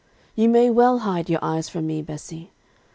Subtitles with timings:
[0.35, 2.49] You may well hide your eyes from me, Bessie.